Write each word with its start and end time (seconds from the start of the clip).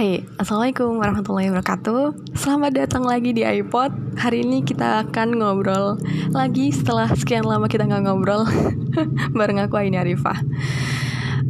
Hai, 0.00 0.24
Assalamualaikum 0.40 0.96
warahmatullahi 0.96 1.52
wabarakatuh. 1.52 2.32
Selamat 2.32 2.72
datang 2.72 3.04
lagi 3.04 3.36
di 3.36 3.44
iPod. 3.44 4.16
Hari 4.16 4.48
ini 4.48 4.64
kita 4.64 5.04
akan 5.04 5.36
ngobrol 5.36 6.00
lagi. 6.32 6.72
Setelah 6.72 7.12
sekian 7.12 7.44
lama 7.44 7.68
kita 7.68 7.84
nggak 7.84 8.08
ngobrol 8.08 8.48
Bareng 9.36 9.60
aku 9.60 9.76
Aini 9.76 10.00
Arifah. 10.00 10.40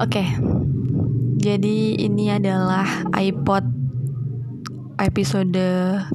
Oke, 0.03 0.27
jadi 1.39 1.95
ini 1.95 2.35
adalah 2.35 3.07
iPod 3.15 3.71
episode 4.99 5.63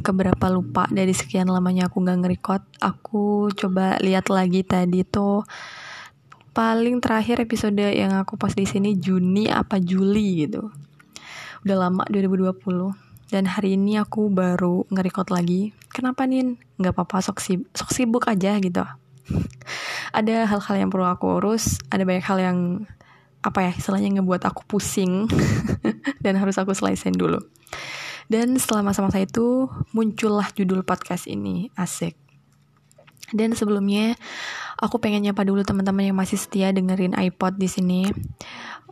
keberapa 0.03 0.51
lupa 0.51 0.91
dari 0.91 1.15
sekian 1.15 1.47
lamanya 1.47 1.87
aku 1.87 2.03
nggak 2.03 2.19
nge-record. 2.19 2.67
Aku 2.83 3.47
coba 3.55 3.95
lihat 4.03 4.27
lagi 4.27 4.59
tadi 4.67 5.07
tuh 5.07 5.47
paling 6.51 6.99
terakhir 6.99 7.39
episode 7.39 7.79
yang 7.79 8.11
aku 8.11 8.35
post 8.35 8.59
di 8.59 8.67
sini 8.67 8.99
Juni 8.99 9.47
apa 9.47 9.79
Juli 9.79 10.43
gitu 10.43 10.67
udah 11.65 11.89
lama 11.89 12.05
2020 12.13 12.61
dan 13.33 13.49
hari 13.49 13.73
ini 13.73 13.97
aku 13.97 14.29
baru 14.29 14.85
nge-record 14.93 15.33
lagi. 15.33 15.73
Kenapa 15.89 16.29
nih 16.29 16.61
nggak 16.77 16.93
apa-apa 16.93 17.25
sok, 17.25 17.41
sibuk, 17.41 17.73
sok 17.73 17.89
sibuk 17.89 18.23
aja 18.29 18.53
gitu. 18.61 18.85
Ada 20.17 20.45
hal-hal 20.45 20.75
yang 20.85 20.93
perlu 20.93 21.09
aku 21.09 21.41
urus. 21.41 21.81
Ada 21.89 22.05
banyak 22.05 22.21
hal 22.21 22.37
yang 22.37 22.57
apa 23.41 23.65
ya 23.65 23.71
istilahnya 23.73 24.21
ngebuat 24.21 24.45
aku 24.45 24.61
pusing. 24.69 25.25
Dan 26.23 26.37
harus 26.37 26.53
aku 26.61 26.77
selesaiin 26.77 27.17
dulu. 27.17 27.41
Dan 28.29 28.61
setelah 28.61 28.85
masa-masa 28.85 29.17
itu 29.17 29.65
muncullah 29.89 30.53
judul 30.53 30.85
podcast 30.85 31.25
ini. 31.25 31.73
Asik. 31.73 32.13
Dan 33.33 33.57
sebelumnya 33.57 34.13
aku 34.79 34.99
pengen 34.99 35.23
nyapa 35.23 35.47
dulu 35.47 35.63
teman-teman 35.63 36.11
yang 36.11 36.17
masih 36.17 36.39
setia 36.39 36.71
dengerin 36.75 37.15
iPod 37.15 37.55
di 37.55 37.69
sini. 37.69 38.01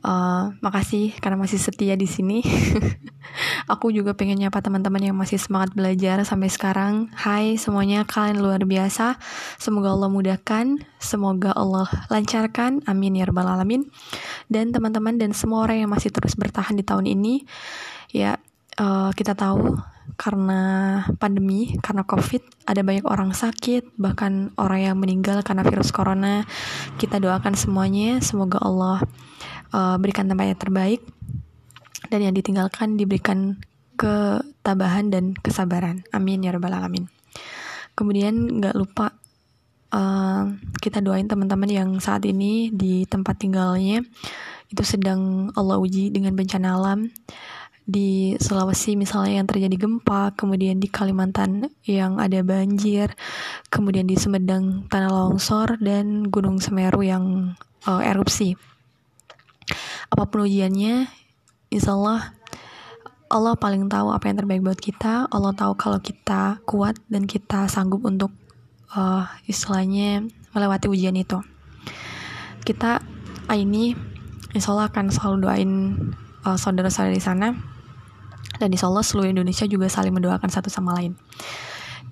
Uh, 0.03 0.51
makasih 0.59 1.15
karena 1.23 1.39
masih 1.39 1.55
setia 1.55 1.95
di 1.95 2.03
sini. 2.03 2.43
aku 3.71 3.87
juga 3.95 4.11
pengen 4.11 4.43
nyapa 4.43 4.59
teman-teman 4.59 4.99
yang 4.99 5.15
masih 5.15 5.39
semangat 5.39 5.71
belajar 5.71 6.19
sampai 6.27 6.51
sekarang. 6.51 7.07
Hai 7.15 7.55
semuanya, 7.55 8.03
kalian 8.03 8.43
luar 8.43 8.67
biasa. 8.67 9.15
Semoga 9.55 9.95
Allah 9.95 10.11
mudahkan, 10.11 10.83
semoga 10.99 11.55
Allah 11.55 11.87
lancarkan. 12.11 12.83
Amin 12.83 13.15
ya 13.15 13.23
rabbal 13.23 13.47
alamin. 13.47 13.87
Dan 14.51 14.75
teman-teman 14.75 15.15
dan 15.15 15.31
semua 15.31 15.63
orang 15.63 15.87
yang 15.87 15.91
masih 15.91 16.11
terus 16.11 16.35
bertahan 16.35 16.75
di 16.75 16.83
tahun 16.83 17.07
ini, 17.07 17.47
ya 18.11 18.35
uh, 18.79 19.11
kita 19.15 19.39
tahu 19.39 19.92
karena 20.15 20.61
pandemi, 21.17 21.75
karena 21.81 22.05
COVID, 22.05 22.69
ada 22.69 22.81
banyak 22.85 23.05
orang 23.05 23.33
sakit, 23.33 23.97
bahkan 23.97 24.53
orang 24.61 24.93
yang 24.93 24.95
meninggal 24.97 25.41
karena 25.41 25.65
virus 25.65 25.89
corona. 25.89 26.45
Kita 27.01 27.17
doakan 27.17 27.57
semuanya, 27.57 28.21
semoga 28.21 28.61
Allah 28.61 29.01
uh, 29.73 29.95
berikan 29.97 30.29
tempat 30.29 30.53
yang 30.53 30.61
terbaik 30.61 31.01
dan 32.07 32.19
yang 32.29 32.33
ditinggalkan 32.35 32.95
diberikan 32.95 33.57
ketabahan 33.97 35.09
dan 35.09 35.33
kesabaran. 35.37 36.05
Amin 36.13 36.45
ya 36.45 36.53
rabbal 36.53 36.73
alamin. 36.73 37.09
Kemudian 37.93 38.61
nggak 38.61 38.73
lupa 38.77 39.13
uh, 39.93 40.49
kita 40.81 41.01
doain 41.01 41.29
teman-teman 41.29 41.69
yang 41.69 41.89
saat 42.01 42.25
ini 42.25 42.73
di 42.73 43.05
tempat 43.05 43.37
tinggalnya 43.37 44.01
itu 44.73 44.81
sedang 44.81 45.53
Allah 45.53 45.77
uji 45.77 46.09
dengan 46.09 46.33
bencana 46.33 46.73
alam 46.73 47.13
di 47.83 48.39
Sulawesi 48.39 48.95
misalnya 48.95 49.43
yang 49.43 49.47
terjadi 49.47 49.75
gempa, 49.75 50.31
kemudian 50.39 50.79
di 50.79 50.87
Kalimantan 50.87 51.67
yang 51.83 52.15
ada 52.19 52.39
banjir, 52.39 53.11
kemudian 53.67 54.07
di 54.07 54.15
Sumedang 54.15 54.87
tanah 54.87 55.11
longsor 55.11 55.75
dan 55.83 56.31
Gunung 56.31 56.63
Semeru 56.63 57.03
yang 57.03 57.55
uh, 57.83 58.01
erupsi. 58.01 58.55
Apa 60.07 60.27
pun 60.31 60.47
ujiannya, 60.47 61.11
insya 61.71 61.91
Allah 61.95 62.31
Allah 63.27 63.57
paling 63.57 63.89
tahu 63.89 64.13
apa 64.13 64.29
yang 64.29 64.37
terbaik 64.39 64.61
buat 64.61 64.79
kita. 64.79 65.27
Allah 65.27 65.51
tahu 65.57 65.73
kalau 65.75 65.99
kita 65.99 66.61
kuat 66.69 66.95
dan 67.09 67.25
kita 67.25 67.65
sanggup 67.65 68.05
untuk 68.05 68.29
uh, 68.95 69.25
istilahnya 69.49 70.23
melewati 70.53 70.87
ujian 70.87 71.17
itu. 71.17 71.41
Kita 72.63 73.01
ini 73.51 73.91
insya 74.55 74.71
Allah 74.71 74.87
akan 74.87 75.05
selalu 75.11 75.37
doain 75.43 75.71
uh, 76.45 76.55
saudara-saudara 76.55 77.11
di 77.11 77.19
sana 77.19 77.72
dan 78.63 78.71
insya 78.71 78.87
Allah 78.87 79.03
seluruh 79.03 79.27
Indonesia 79.27 79.67
juga 79.67 79.91
saling 79.91 80.15
mendoakan 80.15 80.47
satu 80.47 80.71
sama 80.71 80.95
lain. 80.95 81.19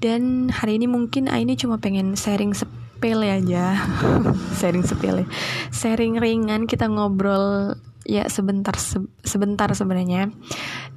Dan 0.01 0.49
hari 0.51 0.81
ini 0.81 0.89
mungkin 0.91 1.31
ini 1.31 1.55
cuma 1.55 1.79
pengen 1.79 2.17
sharing 2.19 2.51
sepele 2.51 3.31
aja. 3.31 3.77
Sharing 4.59 4.83
sepele. 4.83 5.29
Sharing 5.69 6.17
ringan 6.17 6.65
kita 6.65 6.89
ngobrol 6.89 7.77
ya 8.03 8.25
sebentar 8.27 8.73
se 8.75 8.99
sebentar 9.21 9.69
sebenarnya. 9.71 10.33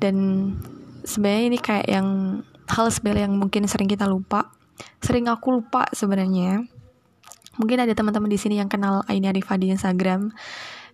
Dan 0.01 0.17
sebenarnya 1.05 1.45
ini 1.53 1.59
kayak 1.61 1.87
yang 1.87 2.09
hal 2.65 2.89
sepele 2.89 3.21
yang 3.21 3.37
mungkin 3.37 3.69
sering 3.69 3.87
kita 3.93 4.09
lupa. 4.09 4.51
Sering 5.05 5.29
aku 5.29 5.61
lupa 5.61 5.85
sebenarnya. 5.93 6.65
Mungkin 7.61 7.87
ada 7.87 7.93
teman-teman 7.95 8.33
di 8.33 8.41
sini 8.41 8.59
yang 8.59 8.73
kenal 8.73 9.07
Aini 9.07 9.31
Arifah 9.31 9.61
di 9.61 9.71
Instagram 9.71 10.35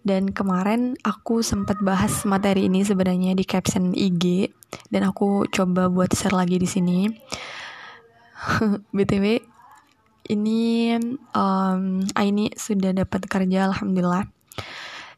dan 0.01 0.33
kemarin 0.33 0.97
aku 1.05 1.45
sempat 1.45 1.77
bahas 1.85 2.25
materi 2.25 2.67
ini 2.67 2.81
sebenarnya 2.81 3.37
di 3.37 3.45
caption 3.45 3.93
IG 3.93 4.49
dan 4.89 5.05
aku 5.05 5.45
coba 5.53 5.93
buat 5.93 6.13
share 6.17 6.37
lagi 6.37 6.57
di 6.57 6.69
sini. 6.69 6.99
BTW 8.97 9.25
ini 10.31 10.95
um, 11.37 12.01
Aini 12.17 12.55
sudah 12.57 12.97
dapat 12.97 13.27
kerja 13.29 13.69
alhamdulillah. 13.69 14.25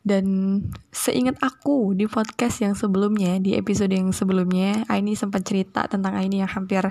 Dan 0.03 0.59
seingat 0.91 1.39
aku 1.39 1.95
di 1.95 2.11
podcast 2.11 2.59
yang 2.59 2.75
sebelumnya, 2.75 3.39
di 3.39 3.55
episode 3.55 3.95
yang 3.95 4.11
sebelumnya, 4.11 4.83
Aini 4.91 5.15
sempat 5.15 5.47
cerita 5.47 5.87
tentang 5.87 6.19
Aini 6.19 6.43
yang 6.43 6.51
hampir 6.51 6.83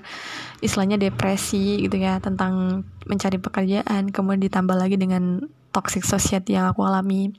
istilahnya 0.64 0.96
depresi 0.96 1.84
gitu 1.84 2.00
ya, 2.00 2.24
tentang 2.24 2.88
mencari 3.04 3.36
pekerjaan, 3.36 4.16
kemudian 4.16 4.48
ditambah 4.48 4.76
lagi 4.80 4.96
dengan 4.96 5.44
toxic 5.72 6.04
society 6.04 6.54
yang 6.54 6.68
aku 6.68 6.84
alami 6.84 7.32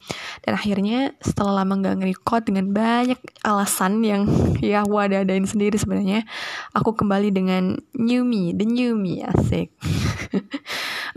dan 0.42 0.56
akhirnya 0.56 1.12
setelah 1.20 1.62
lama 1.62 1.78
nggak 1.78 1.96
nge 2.00 2.40
dengan 2.48 2.66
banyak 2.72 3.20
alasan 3.44 4.00
yang 4.02 4.24
ya 4.64 4.82
aku 4.82 4.96
ada 4.98 5.20
adain 5.22 5.44
sendiri 5.44 5.76
sebenarnya 5.76 6.24
aku 6.72 6.96
kembali 6.96 7.28
dengan 7.30 7.76
new 7.92 8.24
me 8.24 8.56
the 8.56 8.64
new 8.64 8.96
me 8.96 9.20
asik 9.20 9.68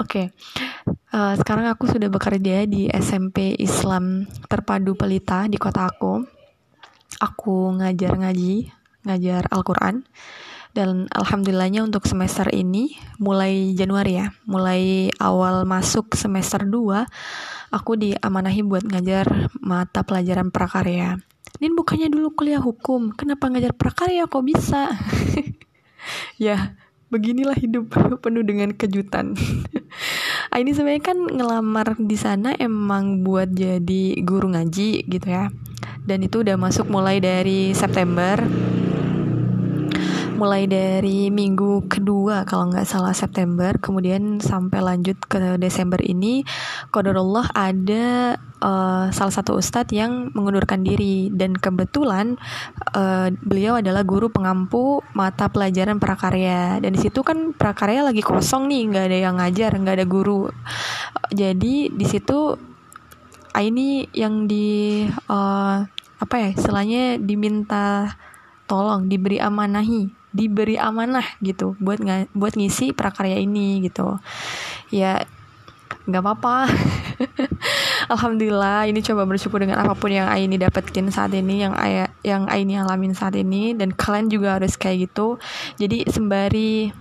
oke 0.02 0.12
okay. 0.12 0.36
Uh, 1.16 1.34
sekarang 1.40 1.72
aku 1.72 1.88
sudah 1.88 2.12
bekerja 2.12 2.68
di 2.68 2.92
SMP 2.92 3.56
Islam 3.56 4.28
Terpadu 4.52 5.00
Pelita 5.00 5.48
di 5.48 5.56
kota 5.56 5.88
aku 5.88 6.20
aku 7.24 7.80
ngajar 7.80 8.20
ngaji 8.20 8.68
ngajar 9.08 9.48
Al-Quran 9.48 10.04
dan 10.76 11.08
alhamdulillahnya 11.16 11.88
untuk 11.88 12.04
semester 12.04 12.52
ini 12.52 13.00
mulai 13.16 13.72
Januari 13.80 14.20
ya, 14.20 14.36
mulai 14.44 15.08
awal 15.24 15.64
masuk 15.64 16.20
semester 16.20 16.68
2 16.68 17.08
aku 17.72 17.96
diamanahi 17.96 18.60
buat 18.68 18.84
ngajar 18.84 19.56
mata 19.64 20.04
pelajaran 20.04 20.52
prakarya. 20.52 21.16
Nin 21.64 21.80
bukannya 21.80 22.12
dulu 22.12 22.36
kuliah 22.36 22.60
hukum, 22.60 23.16
kenapa 23.16 23.48
ngajar 23.48 23.72
prakarya 23.72 24.28
kok 24.28 24.44
bisa? 24.44 24.92
ya, 26.44 26.76
beginilah 27.08 27.56
hidup 27.56 27.96
penuh 28.20 28.44
dengan 28.44 28.76
kejutan. 28.76 29.32
Ah, 30.56 30.64
ini 30.64 30.72
sebenarnya 30.72 31.04
kan 31.04 31.20
ngelamar 31.20 32.00
di 32.00 32.16
sana 32.16 32.56
emang 32.56 33.28
buat 33.28 33.52
jadi 33.52 34.16
guru 34.24 34.56
ngaji 34.56 35.04
gitu 35.04 35.28
ya. 35.28 35.52
Dan 36.08 36.24
itu 36.24 36.48
udah 36.48 36.56
masuk 36.56 36.88
mulai 36.88 37.20
dari 37.20 37.76
September 37.76 38.40
mulai 40.36 40.68
dari 40.68 41.32
minggu 41.32 41.88
kedua 41.88 42.44
kalau 42.44 42.68
nggak 42.68 42.84
salah 42.84 43.16
September. 43.16 43.74
Kemudian 43.80 44.44
sampai 44.44 44.84
lanjut 44.84 45.16
ke 45.26 45.56
Desember 45.56 45.98
ini 46.04 46.44
Qadarullah 46.92 47.56
ada 47.56 48.36
uh, 48.60 49.08
salah 49.16 49.34
satu 49.34 49.56
ustadz 49.56 49.96
yang 49.96 50.36
mengundurkan 50.36 50.84
diri. 50.84 51.32
Dan 51.32 51.56
kebetulan 51.56 52.36
uh, 52.94 53.32
beliau 53.42 53.80
adalah 53.80 54.04
guru 54.04 54.28
pengampu 54.28 55.00
mata 55.16 55.48
pelajaran 55.48 55.98
prakarya. 55.98 56.84
Dan 56.84 56.94
di 56.94 57.00
situ 57.00 57.24
kan 57.24 57.56
prakarya 57.56 58.04
lagi 58.04 58.20
kosong 58.20 58.68
nih 58.68 58.82
nggak 58.92 59.06
ada 59.08 59.18
yang 59.18 59.36
ngajar 59.40 59.72
nggak 59.80 59.96
ada 60.04 60.08
guru. 60.08 60.52
Jadi 61.32 61.96
di 61.96 62.06
situ 62.06 62.54
ini 63.56 64.04
yang 64.12 64.52
di 64.52 65.08
uh, 65.32 65.80
apa 66.16 66.36
ya 66.40 66.50
istilahnya 66.52 67.20
diminta 67.24 68.12
tolong 68.66 69.08
diberi 69.08 69.40
amanahi 69.40 70.25
diberi 70.36 70.76
amanah 70.76 71.24
gitu 71.40 71.80
buat 71.80 72.04
ng 72.04 72.36
buat 72.36 72.60
ngisi 72.60 72.92
prakarya 72.92 73.40
ini 73.40 73.88
gitu. 73.88 74.20
Ya 74.92 75.24
nggak 76.06 76.22
apa-apa. 76.22 76.70
Alhamdulillah 78.14 78.86
ini 78.86 79.02
coba 79.02 79.26
bersyukur 79.26 79.64
dengan 79.64 79.82
apa 79.82 79.98
pun 79.98 80.14
yang 80.14 80.30
Aini 80.30 80.60
dapetin 80.60 81.10
saat 81.10 81.34
ini 81.34 81.66
yang 81.66 81.74
ayah 81.80 82.12
yang 82.22 82.46
Aini 82.46 82.78
alamin 82.78 83.18
saat 83.18 83.34
ini 83.40 83.74
dan 83.74 83.96
kalian 83.96 84.30
juga 84.30 84.60
harus 84.60 84.78
kayak 84.78 85.10
gitu. 85.10 85.42
Jadi 85.82 86.06
sembari 86.06 86.94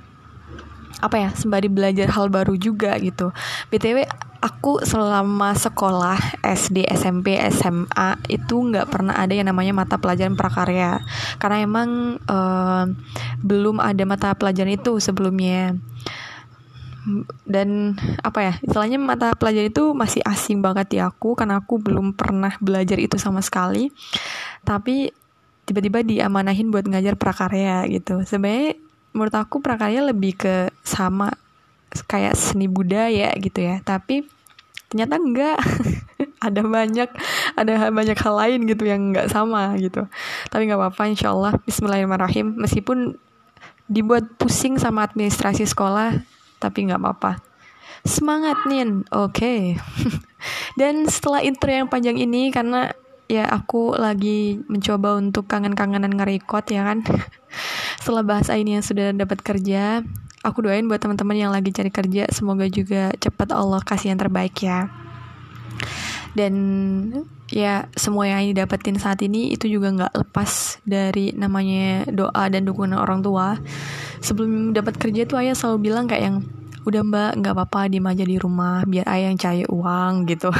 apa 1.04 1.16
ya 1.20 1.31
sembari 1.36 1.69
belajar 1.69 2.08
hal 2.14 2.32
baru 2.32 2.56
juga 2.56 2.96
gitu. 2.96 3.34
Btw 3.69 4.08
aku 4.44 4.85
selama 4.85 5.56
sekolah 5.56 6.44
SD, 6.44 6.85
SMP, 6.93 7.41
SMA 7.49 8.20
itu 8.29 8.61
nggak 8.61 8.93
pernah 8.93 9.17
ada 9.17 9.32
yang 9.32 9.49
namanya 9.49 9.73
mata 9.73 9.96
pelajaran 9.96 10.37
prakarya. 10.37 11.00
Karena 11.41 11.64
emang 11.64 12.20
uh, 12.29 12.85
belum 13.41 13.81
ada 13.81 14.05
mata 14.05 14.37
pelajaran 14.37 14.76
itu 14.76 15.00
sebelumnya. 15.00 15.73
Dan 17.44 17.96
apa 18.20 18.41
ya 18.41 18.52
istilahnya 18.61 19.00
mata 19.00 19.32
pelajaran 19.32 19.73
itu 19.73 19.93
masih 19.96 20.20
asing 20.25 20.61
banget 20.61 20.93
di 20.93 20.99
aku 21.00 21.37
karena 21.37 21.61
aku 21.61 21.81
belum 21.81 22.12
pernah 22.12 22.52
belajar 22.61 23.00
itu 23.00 23.17
sama 23.17 23.41
sekali. 23.41 23.88
Tapi 24.61 25.08
tiba-tiba 25.64 26.05
diamanahin 26.05 26.69
buat 26.69 26.85
ngajar 26.85 27.17
prakarya 27.17 27.88
gitu. 27.88 28.20
Sebenarnya 28.29 28.76
menurut 29.17 29.37
aku 29.37 29.64
prakarya 29.64 30.05
lebih 30.05 30.37
ke 30.37 30.69
sama 30.85 31.32
kayak 32.08 32.37
seni 32.37 32.69
budaya 32.69 33.32
gitu 33.41 33.64
ya. 33.64 33.81
Tapi 33.81 34.33
ternyata 34.94 35.19
enggak. 35.19 35.58
Ada 36.44 36.61
banyak 36.61 37.11
ada 37.56 37.88
banyak 37.88 38.20
hal 38.20 38.35
lain 38.37 38.69
gitu 38.69 38.85
yang 38.85 39.11
enggak 39.11 39.32
sama 39.32 39.73
gitu. 39.81 40.05
Tapi 40.52 40.69
nggak 40.69 40.76
apa-apa 40.76 41.08
insyaallah. 41.08 41.56
Bismillahirrahmanirrahim. 41.64 42.61
Meskipun 42.61 43.17
dibuat 43.88 44.29
pusing 44.37 44.76
sama 44.76 45.08
administrasi 45.08 45.64
sekolah 45.64 46.20
tapi 46.61 46.85
nggak 46.85 47.00
apa-apa. 47.00 47.41
Semangat 48.05 48.61
nin. 48.69 49.08
Oke. 49.08 49.41
Okay. 49.41 49.61
dan 50.79 51.08
setelah 51.08 51.41
intro 51.41 51.73
yang 51.73 51.88
panjang 51.88 52.20
ini 52.20 52.52
karena 52.52 52.93
ya 53.25 53.49
aku 53.49 53.96
lagi 53.96 54.61
mencoba 54.69 55.17
untuk 55.17 55.49
kangen-kangenan 55.49 56.12
ngerekod 56.12 56.69
ya 56.69 56.85
kan. 56.85 57.00
Setelah 58.05 58.20
bahasa 58.20 58.52
ini 58.61 58.76
yang 58.76 58.85
sudah 58.85 59.17
dapat 59.17 59.41
kerja 59.41 60.05
aku 60.44 60.69
doain 60.69 60.85
buat 60.85 61.00
teman-teman 61.00 61.49
yang 61.49 61.50
lagi 61.50 61.73
cari 61.73 61.88
kerja 61.88 62.29
semoga 62.29 62.69
juga 62.69 63.11
cepat 63.17 63.56
Allah 63.56 63.81
kasih 63.81 64.12
yang 64.12 64.20
terbaik 64.20 64.55
ya. 64.61 64.93
Dan 66.37 66.55
ya 67.49 67.87
semua 67.94 68.29
yang 68.29 68.44
ini 68.44 68.52
dapetin 68.52 68.99
saat 69.00 69.23
ini 69.25 69.55
itu 69.55 69.70
juga 69.70 69.88
nggak 69.94 70.12
lepas 70.26 70.82
dari 70.85 71.32
namanya 71.32 72.05
doa 72.12 72.44
dan 72.52 72.69
dukungan 72.69 73.00
orang 73.00 73.25
tua. 73.25 73.56
Sebelum 74.20 74.76
dapat 74.76 75.00
kerja 75.00 75.25
tuh 75.25 75.41
ayah 75.41 75.56
selalu 75.56 75.91
bilang 75.91 76.05
kayak 76.05 76.25
yang 76.29 76.37
udah 76.85 77.00
mbak 77.00 77.32
nggak 77.41 77.55
apa-apa 77.56 77.88
di 77.88 77.96
aja 77.96 78.25
di 78.29 78.37
rumah 78.37 78.85
biar 78.85 79.08
ayah 79.08 79.32
yang 79.32 79.41
cari 79.41 79.64
uang 79.64 80.29
gitu. 80.29 80.52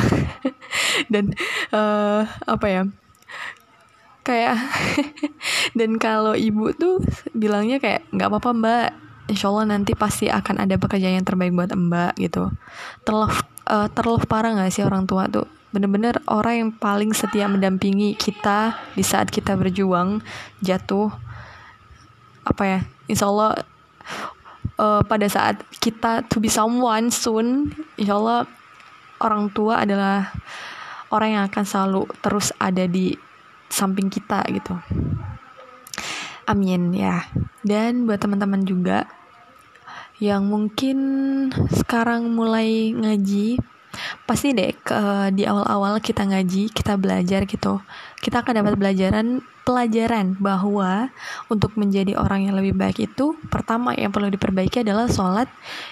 Dan 1.13 1.37
uh, 1.75 2.25
apa 2.49 2.67
ya 2.67 2.83
kayak 4.25 4.57
dan 5.79 6.01
kalau 6.01 6.33
ibu 6.33 6.73
tuh 6.73 7.05
bilangnya 7.37 7.77
kayak 7.77 8.09
nggak 8.09 8.33
apa-apa 8.33 8.51
mbak 8.57 8.89
insya 9.29 9.49
Allah 9.49 9.77
nanti 9.77 9.97
pasti 9.97 10.29
akan 10.29 10.65
ada 10.65 10.77
pekerjaan 10.77 11.21
yang 11.21 11.27
terbaik 11.27 11.55
buat 11.55 11.73
mbak 11.73 12.21
gitu. 12.21 12.53
Terlalu 13.07 13.33
uh, 13.69 13.89
terlalu 13.93 14.25
parah 14.29 14.53
nggak 14.57 14.73
sih 14.73 14.85
orang 14.85 15.09
tua 15.09 15.29
tuh? 15.29 15.49
Bener-bener 15.75 16.23
orang 16.31 16.55
yang 16.55 16.71
paling 16.71 17.11
setia 17.17 17.51
mendampingi 17.51 18.15
kita 18.15 18.79
di 18.95 19.03
saat 19.03 19.33
kita 19.33 19.59
berjuang 19.59 20.23
jatuh 20.63 21.11
apa 22.45 22.63
ya 22.63 22.81
insya 23.09 23.27
Allah 23.33 23.65
uh, 24.77 25.03
pada 25.03 25.27
saat 25.27 25.65
kita 25.81 26.23
to 26.29 26.39
be 26.39 26.53
someone 26.53 27.09
soon 27.09 27.73
insya 27.97 28.21
Allah 28.21 28.41
orang 29.25 29.49
tua 29.51 29.83
adalah 29.83 30.29
orang 31.09 31.41
yang 31.41 31.45
akan 31.49 31.65
selalu 31.65 32.03
terus 32.21 32.53
ada 32.61 32.85
di 32.85 33.17
samping 33.73 34.13
kita 34.13 34.45
gitu 34.53 34.77
Amin 36.45 36.93
ya. 36.93 37.25
Dan 37.65 38.05
buat 38.05 38.21
teman-teman 38.21 38.69
juga 38.69 39.09
yang 40.23 40.47
mungkin 40.47 40.99
sekarang 41.75 42.31
mulai 42.31 42.95
ngaji 42.95 43.59
pasti 44.27 44.55
deh 44.55 44.75
ke, 44.75 45.31
di 45.35 45.47
awal-awal 45.47 45.99
kita 45.99 46.27
ngaji 46.27 46.71
kita 46.71 46.95
belajar 46.99 47.47
gitu 47.47 47.83
kita 48.23 48.43
akan 48.43 48.63
dapat 48.63 48.75
pelajaran 48.79 49.43
pelajaran 49.65 50.37
bahwa 50.37 51.09
untuk 51.49 51.73
menjadi 51.81 52.21
orang 52.21 52.47
yang 52.47 52.55
lebih 52.55 52.77
baik 52.77 53.09
itu 53.09 53.33
pertama 53.49 53.97
yang 53.97 54.13
perlu 54.13 54.29
diperbaiki 54.29 54.85
adalah 54.85 55.09
sholat 55.09 55.49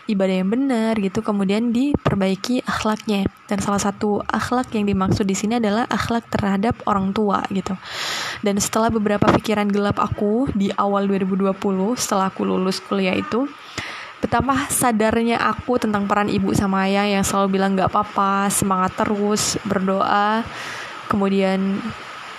ibadah 0.06 0.44
yang 0.44 0.52
benar 0.52 0.92
gitu 1.00 1.24
kemudian 1.24 1.72
diperbaiki 1.72 2.62
akhlaknya. 2.68 3.26
Dan 3.48 3.58
salah 3.64 3.80
satu 3.80 4.20
akhlak 4.28 4.72
yang 4.76 4.84
dimaksud 4.84 5.24
di 5.24 5.36
sini 5.36 5.56
adalah 5.56 5.88
akhlak 5.88 6.28
terhadap 6.28 6.78
orang 6.84 7.16
tua 7.16 7.44
gitu. 7.48 7.72
Dan 8.44 8.60
setelah 8.60 8.92
beberapa 8.92 9.24
pikiran 9.32 9.68
gelap 9.72 9.96
aku 9.98 10.52
di 10.52 10.68
awal 10.76 11.08
2020 11.08 11.56
setelah 11.96 12.28
aku 12.28 12.44
lulus 12.44 12.78
kuliah 12.84 13.16
itu 13.16 13.48
betapa 14.22 14.70
sadarnya 14.70 15.42
aku 15.42 15.82
tentang 15.82 16.06
peran 16.06 16.30
ibu 16.30 16.54
sama 16.54 16.86
ayah 16.86 17.10
yang 17.10 17.26
selalu 17.26 17.58
bilang 17.58 17.74
gak 17.74 17.90
apa-apa 17.90 18.52
semangat 18.52 18.94
terus 18.94 19.58
berdoa. 19.66 20.46
Kemudian 21.10 21.82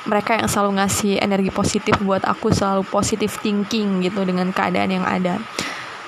mereka 0.03 0.35
yang 0.35 0.51
selalu 0.51 0.83
ngasih 0.83 1.13
energi 1.23 1.51
positif 1.51 1.95
buat 2.03 2.27
aku 2.27 2.51
selalu 2.51 2.83
positif 2.83 3.39
thinking 3.39 4.03
gitu 4.03 4.27
dengan 4.27 4.51
keadaan 4.51 4.91
yang 4.91 5.05
ada. 5.07 5.39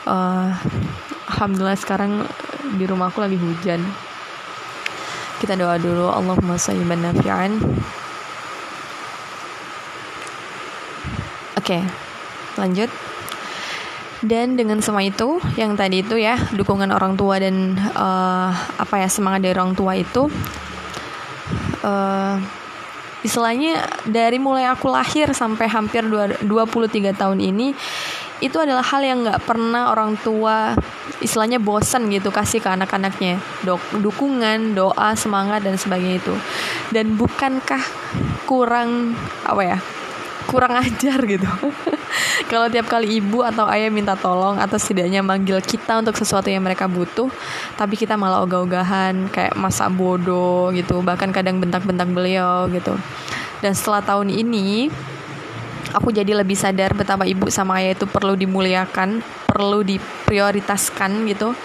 Uh, 0.04 0.52
alhamdulillah 1.32 1.80
sekarang 1.80 2.28
di 2.76 2.84
rumah 2.84 3.08
aku 3.08 3.24
lagi 3.24 3.40
hujan. 3.40 3.80
Kita 5.40 5.56
doa 5.56 5.80
dulu 5.80 6.12
Allahumma 6.12 6.60
sayyiban 6.60 7.08
nafi'an. 7.08 7.60
Oke 11.56 11.80
okay, 11.80 11.82
lanjut. 12.60 12.92
Dan 14.26 14.58
dengan 14.58 14.82
semua 14.82 15.06
itu 15.06 15.38
yang 15.54 15.78
tadi 15.78 16.02
itu 16.02 16.18
ya 16.18 16.36
dukungan 16.52 16.90
orang 16.90 17.14
tua 17.14 17.38
dan 17.38 17.78
uh, 17.94 18.50
apa 18.80 19.06
ya 19.06 19.08
semangat 19.08 19.46
dari 19.46 19.54
orang 19.54 19.78
tua 19.78 19.94
itu 19.94 20.26
uh, 21.86 22.36
istilahnya 23.26 23.82
dari 24.06 24.38
mulai 24.38 24.70
aku 24.70 24.94
lahir 24.94 25.34
sampai 25.34 25.66
hampir 25.66 26.06
23 26.06 26.46
tahun 27.18 27.42
ini 27.42 27.74
itu 28.44 28.58
adalah 28.60 28.86
hal 28.86 29.02
yang 29.02 29.26
nggak 29.26 29.48
pernah 29.48 29.90
orang 29.90 30.20
tua 30.22 30.78
istilahnya 31.24 31.58
bosan 31.58 32.12
gitu 32.12 32.30
kasih 32.30 32.60
ke 32.60 32.68
anak-anaknya. 32.68 33.40
Dok, 33.64 34.04
dukungan 34.04 34.76
doa 34.76 35.16
semangat 35.16 35.64
dan 35.64 35.80
sebagainya 35.80 36.20
itu. 36.20 36.36
Dan 36.92 37.16
bukankah 37.16 37.80
kurang 38.46 39.16
apa 39.48 39.62
ya 39.64 39.80
kurang 40.48 40.74
ajar 40.78 41.20
gitu. 41.26 41.48
Kalau 42.52 42.72
tiap 42.72 42.88
kali 42.88 43.20
ibu 43.20 43.44
atau 43.44 43.68
ayah 43.68 43.92
minta 43.92 44.16
tolong 44.16 44.56
atau 44.62 44.80
setidaknya 44.80 45.20
manggil 45.26 45.60
kita 45.60 46.00
untuk 46.00 46.16
sesuatu 46.16 46.48
yang 46.48 46.64
mereka 46.64 46.88
butuh 46.88 47.28
tapi 47.76 48.00
kita 48.00 48.16
malah 48.16 48.46
ogah-ogahan 48.46 49.28
kayak 49.34 49.58
masa 49.60 49.92
bodoh 49.92 50.72
gitu 50.72 51.04
bahkan 51.04 51.34
kadang 51.36 51.60
bentak-bentak 51.60 52.08
beliau 52.14 52.70
gitu. 52.72 52.96
Dan 53.60 53.74
setelah 53.74 54.06
tahun 54.06 54.30
ini 54.30 54.94
aku 55.94 56.10
jadi 56.10 56.34
lebih 56.34 56.58
sadar 56.58 56.96
betapa 56.98 57.28
ibu 57.28 57.52
sama 57.52 57.84
ayah 57.84 57.94
itu 57.94 58.10
perlu 58.10 58.34
dimuliakan 58.34 59.22
perlu 59.56 59.88
diprioritaskan 59.88 61.32
gitu. 61.32 61.56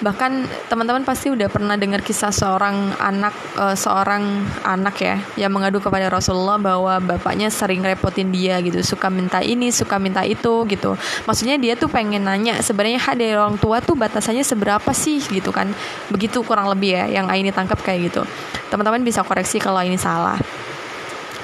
Bahkan 0.00 0.32
teman-teman 0.66 1.04
pasti 1.04 1.30
udah 1.30 1.46
pernah 1.46 1.76
dengar 1.78 2.02
kisah 2.02 2.32
seorang 2.34 2.96
anak 2.98 3.30
uh, 3.54 3.76
seorang 3.76 4.42
anak 4.64 4.96
ya 4.98 5.16
yang 5.36 5.52
mengadu 5.52 5.78
kepada 5.78 6.10
Rasulullah 6.10 6.58
bahwa 6.58 6.98
bapaknya 6.98 7.52
sering 7.52 7.84
repotin 7.84 8.32
dia 8.32 8.58
gitu 8.64 8.82
suka 8.82 9.12
minta 9.12 9.44
ini 9.44 9.70
suka 9.70 10.00
minta 10.02 10.26
itu 10.26 10.66
gitu. 10.66 10.98
Maksudnya 11.28 11.60
dia 11.60 11.78
tuh 11.78 11.86
pengen 11.86 12.26
nanya 12.26 12.58
sebenarnya 12.64 12.98
hak 12.98 13.14
dari 13.14 13.36
orang 13.36 13.60
tua 13.60 13.78
tuh 13.78 13.94
batasannya 13.94 14.42
seberapa 14.42 14.90
sih? 14.90 15.22
gitu 15.30 15.54
kan. 15.54 15.70
Begitu 16.10 16.42
kurang 16.42 16.66
lebih 16.72 16.96
ya 16.96 17.04
yang 17.06 17.30
ini 17.30 17.54
tangkap 17.54 17.78
kayak 17.84 18.10
gitu. 18.10 18.24
Teman-teman 18.72 19.06
bisa 19.06 19.22
koreksi 19.22 19.62
kalau 19.62 19.84
ini 19.84 20.00
salah. 20.00 20.40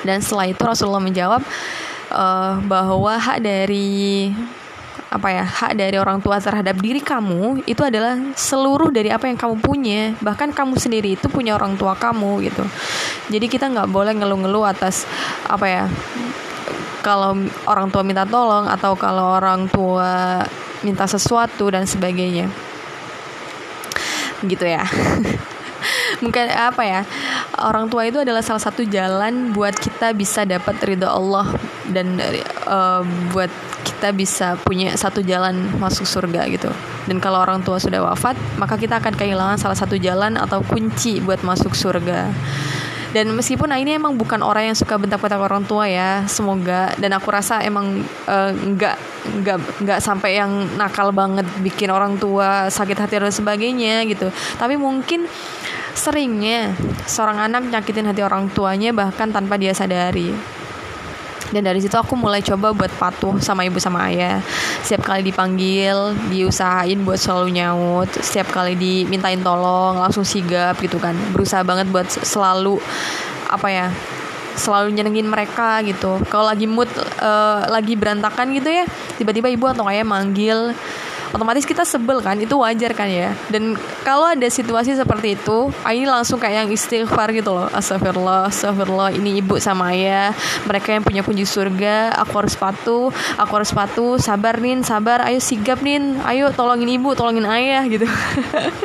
Dan 0.03 0.19
setelah 0.23 0.51
itu 0.51 0.63
Rasulullah 0.63 1.03
menjawab 1.03 1.45
uh, 2.11 2.61
bahwa 2.67 3.19
hak 3.19 3.43
dari 3.43 4.31
apa 5.07 5.31
ya 5.31 5.45
hak 5.47 5.79
dari 5.79 5.97
orang 5.97 6.19
tua 6.19 6.43
terhadap 6.43 6.77
diri 6.83 6.99
kamu 6.99 7.63
itu 7.65 7.79
adalah 7.81 8.19
seluruh 8.35 8.91
dari 8.91 9.09
apa 9.15 9.31
yang 9.31 9.39
kamu 9.39 9.57
punya. 9.63 10.13
Bahkan 10.19 10.53
kamu 10.53 10.75
sendiri 10.77 11.15
itu 11.15 11.31
punya 11.31 11.55
orang 11.55 11.79
tua 11.79 11.95
kamu 11.95 12.43
gitu. 12.51 12.65
Jadi 13.31 13.47
kita 13.47 13.71
nggak 13.71 13.89
boleh 13.89 14.13
ngeluh-ngeluh 14.19 14.67
atas 14.67 15.07
apa 15.47 15.67
ya 15.67 15.85
kalau 17.07 17.39
orang 17.71 17.87
tua 17.95 18.03
minta 18.03 18.27
tolong 18.27 18.67
atau 18.67 18.99
kalau 18.99 19.39
orang 19.39 19.71
tua 19.71 20.43
minta 20.83 21.07
sesuatu 21.07 21.71
dan 21.71 21.87
sebagainya. 21.87 22.51
Gitu 24.43 24.67
ya. 24.67 24.83
Mungkin 26.23 26.51
apa 26.51 26.83
ya 26.83 27.01
orang 27.63 27.87
tua 27.87 28.09
itu 28.11 28.19
adalah 28.21 28.43
salah 28.43 28.61
satu 28.61 28.83
jalan 28.83 29.55
buat 29.55 29.77
kita 29.79 30.11
bisa 30.17 30.43
dapat 30.43 30.77
ridho 30.83 31.07
Allah 31.07 31.47
dan 31.91 32.19
uh, 32.67 33.03
buat 33.31 33.51
kita 33.87 34.11
bisa 34.13 34.59
punya 34.61 34.93
satu 34.99 35.23
jalan 35.23 35.55
masuk 35.79 36.05
surga 36.05 36.45
gitu. 36.51 36.71
Dan 37.07 37.23
kalau 37.23 37.39
orang 37.43 37.63
tua 37.63 37.79
sudah 37.79 38.03
wafat 38.03 38.35
maka 38.59 38.75
kita 38.75 38.99
akan 38.99 39.15
kehilangan 39.15 39.59
salah 39.61 39.79
satu 39.79 39.95
jalan 39.97 40.35
atau 40.37 40.61
kunci 40.67 41.23
buat 41.23 41.41
masuk 41.47 41.73
surga. 41.73 42.31
Dan 43.15 43.33
meskipun 43.33 43.73
nah 43.73 43.81
ini 43.81 43.97
emang 43.97 44.19
bukan 44.21 44.45
orang 44.45 44.69
yang 44.69 44.77
suka 44.77 45.01
bentak-bentak 45.01 45.41
orang 45.41 45.65
tua 45.65 45.89
ya 45.89 46.27
semoga. 46.29 46.93
Dan 47.01 47.17
aku 47.17 47.33
rasa 47.33 47.65
emang 47.65 48.05
uh, 48.29 48.51
nggak 48.53 48.97
nggak 49.41 49.59
nggak 49.87 49.99
sampai 50.05 50.37
yang 50.37 50.53
nakal 50.77 51.15
banget 51.17 51.49
bikin 51.65 51.89
orang 51.89 52.21
tua 52.21 52.69
sakit 52.69 52.99
hati 52.99 53.17
dan 53.17 53.33
sebagainya 53.33 54.05
gitu. 54.11 54.29
Tapi 54.61 54.77
mungkin 54.77 55.25
seringnya 55.97 56.77
seorang 57.09 57.49
anak 57.49 57.73
nyakitin 57.73 58.05
hati 58.05 58.21
orang 58.21 58.53
tuanya 58.53 58.93
bahkan 58.93 59.33
tanpa 59.33 59.57
dia 59.57 59.73
sadari 59.73 60.56
dan 61.55 61.63
dari 61.63 61.79
situ 61.79 61.95
aku 61.95 62.19
mulai 62.19 62.43
coba 62.43 62.75
buat 62.75 62.91
patuh 62.99 63.39
sama 63.39 63.63
ibu 63.63 63.79
sama 63.79 64.11
ayah. 64.11 64.43
Setiap 64.83 65.07
kali 65.07 65.31
dipanggil 65.31 66.15
diusahain 66.31 66.99
buat 67.07 67.19
selalu 67.21 67.63
nyaut. 67.63 68.11
Setiap 68.19 68.51
kali 68.51 68.75
dimintain 68.75 69.39
tolong 69.41 70.03
langsung 70.03 70.27
sigap 70.27 70.79
gitu 70.83 70.99
kan. 70.99 71.15
Berusaha 71.31 71.63
banget 71.63 71.87
buat 71.91 72.09
selalu 72.11 72.83
apa 73.47 73.69
ya 73.71 73.87
selalu 74.57 74.97
nyenengin 74.97 75.29
mereka 75.29 75.85
gitu. 75.85 76.19
Kalau 76.33 76.49
lagi 76.49 76.67
mood 76.67 76.89
uh, 77.21 77.69
lagi 77.71 77.95
berantakan 77.95 78.57
gitu 78.57 78.73
ya 78.73 78.85
tiba-tiba 79.21 79.53
ibu 79.53 79.69
atau 79.69 79.87
ayah 79.87 80.03
manggil 80.03 80.73
otomatis 81.35 81.65
kita 81.67 81.83
sebel 81.83 82.23
kan 82.23 82.39
itu 82.39 82.55
wajar 82.59 82.93
kan 82.93 83.09
ya. 83.09 83.33
Dan 83.51 83.75
kalau 84.07 84.31
ada 84.31 84.47
situasi 84.47 84.95
seperti 84.95 85.39
itu 85.39 85.71
ini 85.91 86.07
langsung 86.07 86.39
kayak 86.39 86.67
yang 86.67 86.71
istighfar 86.71 87.33
gitu 87.35 87.55
loh. 87.55 87.67
Astagfirullah 87.71 88.51
astagfirullah 88.51 89.11
ini 89.15 89.41
ibu 89.41 89.59
sama 89.59 89.95
ayah 89.95 90.35
mereka 90.67 90.95
yang 90.95 91.03
punya 91.03 91.23
kunci 91.23 91.47
surga 91.47 92.15
aku 92.19 92.33
harus 92.45 92.55
patuh 92.59 93.09
aku 93.39 93.53
harus 93.57 93.71
patuh 93.73 94.19
sabar 94.21 94.59
nin 94.59 94.83
sabar 94.83 95.25
ayo 95.27 95.39
sigap 95.43 95.83
nin 95.83 96.19
ayo 96.27 96.51
tolongin 96.55 96.91
ibu 96.91 97.15
tolongin 97.17 97.47
ayah 97.49 97.83
gitu. 97.87 98.07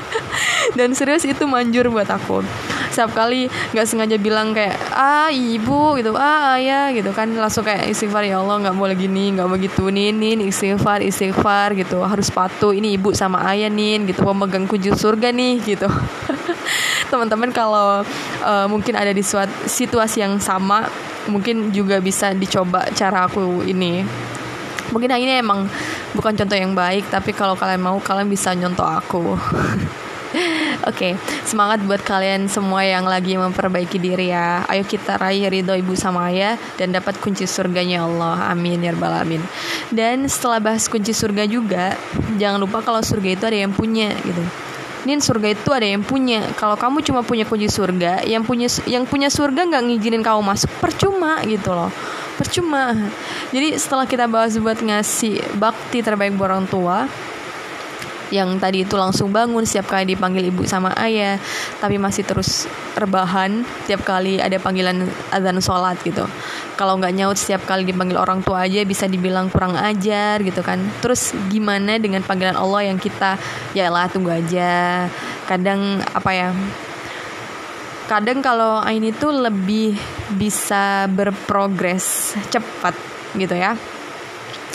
Dan 0.77 0.95
serius 0.95 1.27
itu 1.27 1.43
manjur 1.45 1.91
buat 1.91 2.07
aku 2.07 2.45
setiap 2.91 3.15
kali 3.15 3.47
nggak 3.71 3.85
sengaja 3.87 4.17
bilang 4.19 4.51
kayak 4.51 4.75
ah 4.91 5.31
ibu 5.31 5.95
gitu 5.97 6.13
ah 6.19 6.59
ayah 6.59 6.91
gitu 6.91 7.15
kan 7.15 7.31
langsung 7.31 7.63
kayak 7.63 7.87
istighfar 7.87 8.27
ya 8.27 8.43
Allah 8.43 8.67
nggak 8.67 8.75
boleh 8.75 8.95
gini 8.99 9.33
nggak 9.33 9.49
begitu 9.49 9.87
nih 9.87 10.11
nih 10.11 10.51
istighfar 10.51 10.99
istighfar 11.01 11.73
gitu 11.79 12.03
harus 12.03 12.27
sepatu 12.27 12.75
ini 12.75 12.99
ibu 12.99 13.15
sama 13.15 13.47
ayah 13.49 13.71
nih 13.71 14.11
gitu 14.11 14.27
memegang 14.27 14.67
kunci 14.67 14.91
surga 14.91 15.31
nih 15.31 15.63
gitu. 15.63 15.87
Teman-teman 17.11 17.49
kalau 17.51 18.03
uh, 18.43 18.67
mungkin 18.67 18.95
ada 18.95 19.11
di 19.11 19.23
suatu 19.23 19.51
situasi 19.67 20.23
yang 20.23 20.39
sama 20.39 20.87
mungkin 21.29 21.69
juga 21.71 22.01
bisa 22.01 22.35
dicoba 22.35 22.91
cara 22.91 23.27
aku 23.27 23.63
ini. 23.67 24.03
Mungkin 24.91 25.07
ini 25.07 25.39
emang 25.39 25.71
bukan 26.11 26.35
contoh 26.35 26.57
yang 26.57 26.75
baik 26.75 27.07
tapi 27.07 27.31
kalau 27.31 27.55
kalian 27.55 27.79
mau 27.79 27.97
kalian 28.03 28.27
bisa 28.27 28.51
nyontoh 28.51 28.83
aku 28.83 29.23
Oke, 30.87 31.11
okay, 31.11 31.13
semangat 31.43 31.83
buat 31.83 31.99
kalian 31.99 32.47
semua 32.47 32.87
yang 32.87 33.03
lagi 33.03 33.35
memperbaiki 33.35 33.99
diri 33.99 34.31
ya. 34.31 34.63
Ayo 34.71 34.87
kita 34.87 35.19
raih 35.19 35.51
ridho 35.51 35.75
ibu 35.75 35.91
sama 35.91 36.31
ayah 36.31 36.55
dan 36.79 36.95
dapat 36.95 37.19
kunci 37.19 37.43
surganya 37.43 38.07
Allah. 38.07 38.47
Amin 38.47 38.79
ya 38.79 38.95
rabbal 38.95 39.11
alamin. 39.11 39.43
Dan 39.91 40.31
setelah 40.31 40.63
bahas 40.63 40.87
kunci 40.87 41.11
surga 41.11 41.43
juga, 41.51 41.99
jangan 42.39 42.63
lupa 42.63 42.79
kalau 42.79 43.03
surga 43.03 43.29
itu 43.35 43.43
ada 43.43 43.57
yang 43.59 43.75
punya 43.75 44.15
gitu. 44.23 44.43
Nin 45.03 45.19
surga 45.19 45.47
itu 45.51 45.69
ada 45.75 45.83
yang 45.83 46.05
punya. 46.05 46.47
Kalau 46.55 46.79
kamu 46.79 47.03
cuma 47.03 47.27
punya 47.27 47.43
kunci 47.43 47.67
surga, 47.67 48.23
yang 48.23 48.47
punya 48.47 48.71
yang 48.87 49.03
punya 49.03 49.27
surga 49.27 49.67
nggak 49.67 49.83
ngizinin 49.83 50.23
kamu 50.23 50.39
masuk, 50.45 50.71
percuma 50.79 51.43
gitu 51.43 51.75
loh 51.75 51.91
percuma. 52.41 52.97
Jadi 53.53 53.77
setelah 53.77 54.09
kita 54.09 54.25
bahas 54.25 54.57
buat 54.57 54.81
ngasih 54.81 55.61
bakti 55.61 56.01
terbaik 56.01 56.33
buat 56.33 56.49
orang 56.49 56.65
tua, 56.65 57.05
yang 58.31 58.57
tadi 58.57 58.87
itu 58.87 58.95
langsung 58.95 59.29
bangun 59.29 59.67
setiap 59.67 59.91
kali 59.91 60.15
dipanggil 60.15 60.47
ibu 60.47 60.63
sama 60.63 60.95
ayah 61.03 61.35
tapi 61.83 61.99
masih 61.99 62.23
terus 62.23 62.65
rebahan 62.95 63.67
setiap 63.83 64.07
kali 64.07 64.39
ada 64.39 64.55
panggilan 64.57 65.05
azan 65.35 65.59
sholat 65.59 65.99
gitu. 66.01 66.23
Kalau 66.79 66.97
nggak 66.97 67.13
nyaut 67.13 67.37
setiap 67.37 67.67
kali 67.67 67.83
dipanggil 67.83 68.15
orang 68.17 68.39
tua 68.41 68.65
aja 68.65 68.81
bisa 68.87 69.05
dibilang 69.05 69.51
kurang 69.51 69.75
ajar 69.75 70.39
gitu 70.41 70.63
kan. 70.63 70.79
Terus 71.03 71.35
gimana 71.51 71.99
dengan 71.99 72.23
panggilan 72.23 72.55
Allah 72.55 72.87
yang 72.87 72.97
kita 72.97 73.35
ya 73.75 73.91
lah 73.91 74.07
tunggu 74.07 74.31
aja. 74.31 75.05
Kadang 75.45 75.99
apa 76.15 76.31
ya 76.31 76.49
kadang 78.11 78.43
kalau 78.43 78.83
ini 78.91 79.15
tuh 79.15 79.31
lebih 79.31 79.95
bisa 80.35 81.07
berprogres 81.07 82.35
cepat 82.51 82.91
gitu 83.39 83.55
ya 83.55 83.79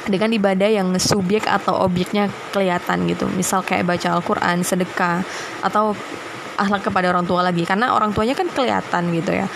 dengan 0.06 0.30
ibadah 0.32 0.70
yang 0.70 0.88
subjek 0.96 1.46
atau 1.46 1.84
objeknya 1.84 2.30
kelihatan 2.54 3.06
gitu. 3.10 3.26
Misal 3.30 3.62
kayak 3.66 3.86
baca 3.86 4.18
Al-Quran 4.18 4.62
sedekah 4.62 5.22
atau 5.62 5.92
akhlak 6.56 6.88
kepada 6.88 7.12
orang 7.12 7.28
tua 7.28 7.44
lagi. 7.44 7.62
Karena 7.68 7.92
orang 7.92 8.16
tuanya 8.16 8.32
kan 8.32 8.48
kelihatan 8.48 9.12
gitu 9.12 9.36
ya. 9.36 9.46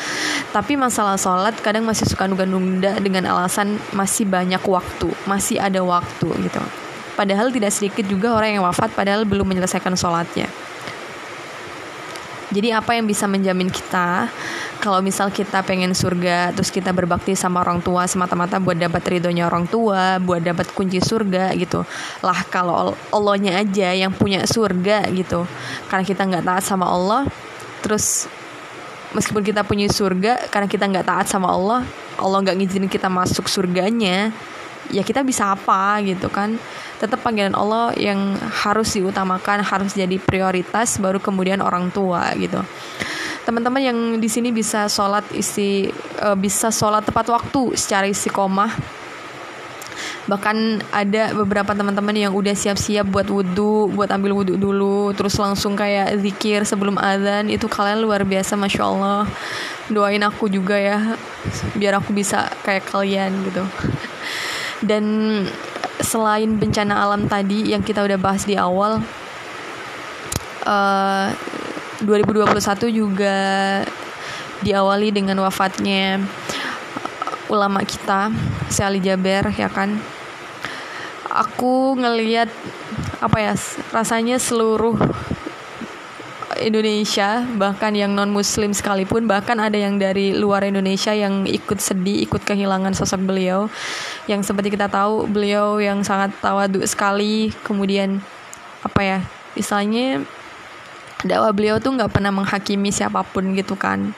Tapi 0.53 0.77
masalah 0.77 1.17
sholat 1.17 1.57
kadang 1.65 1.87
masih 1.89 2.05
suka 2.05 2.29
nunda-nunda 2.29 2.99
dengan 3.01 3.31
alasan 3.33 3.81
masih 3.97 4.29
banyak 4.29 4.61
waktu. 4.61 5.09
Masih 5.25 5.59
ada 5.59 5.81
waktu 5.81 6.29
gitu. 6.47 6.61
Padahal 7.17 7.53
tidak 7.53 7.73
sedikit 7.75 8.07
juga 8.09 8.33
orang 8.33 8.57
yang 8.57 8.65
wafat 8.65 8.93
padahal 8.97 9.29
belum 9.29 9.45
menyelesaikan 9.45 9.93
sholatnya 9.93 10.49
jadi 12.51 12.83
apa 12.83 12.99
yang 12.99 13.07
bisa 13.07 13.31
menjamin 13.31 13.71
kita 13.71 14.27
kalau 14.83 14.99
misal 15.05 15.31
kita 15.31 15.63
pengen 15.63 15.93
surga 15.93 16.51
terus 16.57 16.73
kita 16.73 16.91
berbakti 16.91 17.39
sama 17.39 17.63
orang 17.63 17.79
tua 17.85 18.09
semata-mata 18.11 18.59
buat 18.59 18.75
dapat 18.75 19.03
ridhonya 19.07 19.47
orang 19.47 19.69
tua 19.71 20.19
buat 20.19 20.41
dapat 20.41 20.73
kunci 20.73 20.99
surga 20.99 21.53
gitu. 21.55 21.85
Lah 22.25 22.41
kalau 22.49 22.97
Allahnya 23.13 23.61
aja 23.61 23.93
yang 23.93 24.11
punya 24.11 24.43
surga 24.49 25.07
gitu. 25.13 25.45
Karena 25.87 26.05
kita 26.05 26.23
nggak 26.27 26.45
taat 26.49 26.65
sama 26.65 26.89
Allah 26.89 27.29
terus 27.85 28.27
meskipun 29.15 29.43
kita 29.45 29.63
punya 29.63 29.87
surga 29.91 30.49
karena 30.49 30.67
kita 30.67 30.85
nggak 30.87 31.07
taat 31.07 31.27
sama 31.29 31.51
Allah 31.51 31.81
Allah 32.21 32.39
nggak 32.45 32.57
ngizinin 32.61 32.91
kita 32.91 33.09
masuk 33.09 33.49
surganya 33.49 34.31
ya 34.89 35.05
kita 35.05 35.21
bisa 35.21 35.53
apa 35.53 36.01
gitu 36.01 36.33
kan. 36.33 36.57
Tetap 37.01 37.21
panggilan 37.25 37.57
Allah 37.57 37.93
yang 37.97 38.37
harus 38.41 38.97
diutamakan 38.97 39.65
harus 39.65 39.97
jadi 39.97 40.17
prioritas 40.21 41.01
baru 41.01 41.21
kemudian 41.21 41.61
orang 41.61 41.89
tua 41.93 42.33
gitu. 42.37 42.61
Teman-teman 43.45 43.81
yang 43.81 43.99
di 44.21 44.29
sini 44.29 44.53
bisa 44.53 44.85
sholat 44.87 45.25
isi 45.33 45.89
uh, 46.21 46.37
bisa 46.37 46.69
sholat 46.69 47.05
tepat 47.05 47.33
waktu 47.33 47.73
secara 47.77 48.05
istiqomah. 48.05 49.01
Bahkan 50.29 50.57
ada 50.93 51.33
beberapa 51.33 51.73
teman-teman 51.73 52.13
yang 52.13 52.33
udah 52.37 52.53
siap-siap 52.53 53.09
buat 53.09 53.27
wudhu 53.27 53.91
buat 53.91 54.13
ambil 54.13 54.37
wudhu 54.37 54.61
dulu 54.61 55.11
terus 55.17 55.35
langsung 55.41 55.75
kayak 55.75 56.21
zikir 56.21 56.63
sebelum 56.69 57.01
azan 57.01 57.49
itu 57.49 57.65
kalian 57.67 58.05
luar 58.05 58.23
biasa 58.29 58.61
masya 58.61 58.85
Allah. 58.85 59.25
Doain 59.89 60.23
aku 60.23 60.47
juga 60.53 60.77
ya 60.77 61.17
biar 61.75 61.99
aku 61.99 62.13
bisa 62.13 62.47
kayak 62.63 62.87
kalian 62.93 63.33
gitu 63.49 63.65
dan 64.85 65.05
selain 66.01 66.57
bencana 66.57 66.97
alam 66.97 67.29
tadi 67.29 67.73
yang 67.73 67.85
kita 67.85 68.01
udah 68.01 68.17
bahas 68.17 68.49
di 68.49 68.57
awal 68.57 69.05
uh, 70.65 71.29
2021 72.01 72.89
juga 72.89 73.39
diawali 74.65 75.13
dengan 75.13 75.41
wafatnya 75.45 76.21
ulama 77.53 77.85
kita 77.85 78.33
Sali 78.73 79.03
Jaber 79.03 79.53
ya 79.53 79.69
kan? 79.69 80.01
Aku 81.31 81.95
ngeliat 81.99 82.49
apa 83.21 83.39
ya 83.39 83.53
rasanya 83.93 84.41
seluruh 84.41 84.97
Indonesia 86.61 87.43
bahkan 87.57 87.97
yang 87.97 88.13
non 88.13 88.29
muslim 88.29 88.77
sekalipun 88.77 89.25
bahkan 89.25 89.57
ada 89.57 89.75
yang 89.75 89.97
dari 89.97 90.37
luar 90.37 90.63
Indonesia 90.69 91.11
yang 91.17 91.49
ikut 91.49 91.81
sedih 91.81 92.29
ikut 92.29 92.45
kehilangan 92.45 92.93
sosok 92.93 93.25
beliau. 93.25 93.73
Yang 94.29 94.53
seperti 94.53 94.77
kita 94.77 94.93
tahu 94.93 95.25
beliau 95.27 95.81
yang 95.81 96.05
sangat 96.05 96.37
tawadu 96.45 96.85
sekali. 96.85 97.51
Kemudian 97.65 98.21
apa 98.85 99.01
ya 99.01 99.19
misalnya 99.57 100.21
dakwah 101.25 101.53
beliau 101.57 101.81
tuh 101.81 101.97
nggak 101.97 102.13
pernah 102.13 102.31
menghakimi 102.31 102.93
siapa 102.93 103.25
pun 103.25 103.57
gitu 103.57 103.75
kan. 103.75 104.13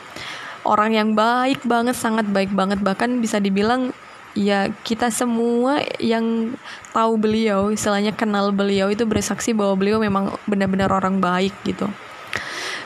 Orang 0.66 0.94
yang 0.94 1.14
baik 1.14 1.62
banget 1.62 1.94
sangat 1.94 2.26
baik 2.26 2.50
banget. 2.50 2.82
Bahkan 2.82 3.22
bisa 3.22 3.38
dibilang 3.38 3.94
ya 4.34 4.72
kita 4.82 5.12
semua 5.12 5.80
yang 6.00 6.56
tahu 6.90 7.20
beliau 7.20 7.68
istilahnya 7.70 8.16
kenal 8.16 8.50
beliau 8.50 8.88
itu 8.88 9.04
bersaksi 9.04 9.52
bahwa 9.52 9.76
beliau 9.76 10.00
memang 10.00 10.32
benar-benar 10.49 10.88
orang 10.88 11.20
baik 11.20 11.52
gitu 11.68 11.88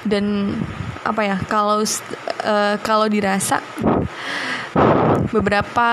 dan 0.07 0.55
apa 1.07 1.23
ya 1.23 1.37
kalau 1.47 1.83
uh, 1.83 2.75
kalau 2.83 3.07
dirasa 3.07 3.63
beberapa 5.31 5.91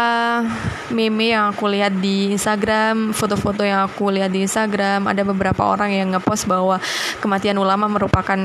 meme 0.93 1.33
yang 1.33 1.49
aku 1.53 1.65
lihat 1.69 1.97
di 1.97 2.33
Instagram, 2.33 3.11
foto-foto 3.17 3.65
yang 3.65 3.85
aku 3.85 4.13
lihat 4.13 4.29
di 4.29 4.45
Instagram, 4.45 5.09
ada 5.09 5.25
beberapa 5.25 5.65
orang 5.65 5.89
yang 5.89 6.07
ngepost 6.13 6.45
bahwa 6.45 6.77
kematian 7.17 7.57
ulama 7.57 7.89
merupakan 7.89 8.37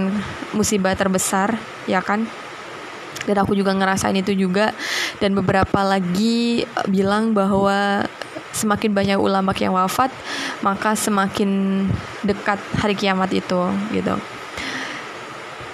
musibah 0.56 0.96
terbesar, 0.96 1.60
ya 1.84 2.00
kan? 2.00 2.24
Dan 3.28 3.36
aku 3.36 3.52
juga 3.52 3.76
ngerasain 3.76 4.16
itu 4.16 4.32
juga 4.32 4.72
dan 5.20 5.36
beberapa 5.36 5.84
lagi 5.84 6.64
bilang 6.88 7.36
bahwa 7.36 8.08
semakin 8.56 8.96
banyak 8.96 9.18
ulama 9.20 9.52
yang 9.60 9.76
wafat, 9.76 10.08
maka 10.64 10.96
semakin 10.96 11.84
dekat 12.24 12.56
hari 12.80 12.96
kiamat 12.96 13.28
itu 13.36 13.60
gitu. 13.92 14.16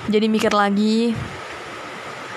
Jadi 0.08 0.26
mikir 0.28 0.52
lagi 0.52 1.16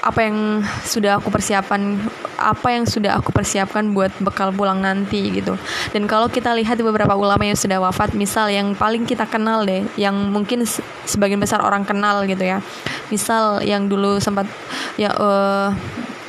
apa 0.08 0.24
yang 0.24 0.64
sudah 0.88 1.20
aku 1.20 1.28
persiapkan 1.28 2.00
apa 2.40 2.68
yang 2.72 2.88
sudah 2.88 3.20
aku 3.20 3.36
persiapkan 3.36 3.92
buat 3.92 4.14
bekal 4.24 4.56
pulang 4.56 4.80
nanti 4.80 5.36
gitu. 5.36 5.60
Dan 5.92 6.08
kalau 6.08 6.32
kita 6.32 6.56
lihat 6.56 6.80
beberapa 6.80 7.12
ulama 7.12 7.44
yang 7.44 7.60
sudah 7.60 7.84
wafat 7.84 8.16
misal 8.16 8.48
yang 8.48 8.72
paling 8.72 9.04
kita 9.04 9.28
kenal 9.28 9.68
deh 9.68 9.84
yang 10.00 10.16
mungkin 10.32 10.64
sebagian 11.04 11.44
besar 11.44 11.60
orang 11.60 11.84
kenal 11.84 12.24
gitu 12.24 12.40
ya. 12.40 12.64
Misal 13.12 13.60
yang 13.68 13.92
dulu 13.92 14.24
sempat 14.24 14.48
ya 14.96 15.12
uh, 15.12 15.76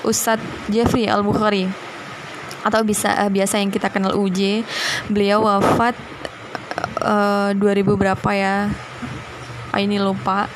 Ustadz 0.03 0.43
Jeffrey 0.67 1.07
Al 1.07 1.23
Bukhari 1.23 1.71
atau 2.67 2.83
bisa 2.83 3.15
uh, 3.15 3.31
biasa 3.31 3.63
yang 3.63 3.71
kita 3.71 3.87
kenal 3.95 4.19
UJ 4.19 4.67
beliau 5.07 5.47
wafat 5.47 5.95
uh, 7.05 7.55
2000 7.55 7.87
berapa 7.95 8.31
ya? 8.35 8.67
Ini 9.79 10.03
lupa 10.03 10.51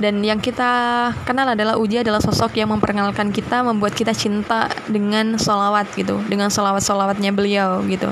dan 0.00 0.24
yang 0.24 0.40
kita 0.40 1.12
kenal 1.28 1.44
adalah 1.52 1.76
Uji 1.76 2.00
adalah 2.00 2.22
sosok 2.22 2.56
yang 2.56 2.72
memperkenalkan 2.72 3.28
kita 3.28 3.60
membuat 3.60 3.92
kita 3.92 4.16
cinta 4.16 4.72
dengan 4.88 5.36
solawat 5.36 5.90
gitu 5.92 6.16
dengan 6.32 6.48
solawat 6.48 6.80
solawatnya 6.80 7.34
beliau 7.34 7.84
gitu. 7.84 8.08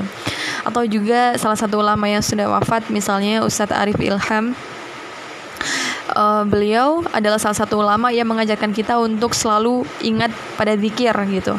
Atau 0.61 0.85
juga 0.85 1.33
salah 1.41 1.57
satu 1.57 1.81
ulama 1.81 2.05
yang 2.05 2.21
sudah 2.21 2.45
wafat 2.45 2.93
misalnya 2.93 3.41
Ustadz 3.41 3.73
Arif 3.73 3.97
Ilham. 3.97 4.53
Uh, 6.11 6.43
beliau 6.43 7.07
adalah 7.15 7.39
salah 7.39 7.55
satu 7.55 7.79
ulama 7.79 8.11
yang 8.11 8.27
mengajarkan 8.27 8.75
kita 8.75 8.99
untuk 8.99 9.31
selalu 9.31 9.87
ingat 10.03 10.27
pada 10.59 10.75
zikir 10.75 11.15
gitu 11.31 11.55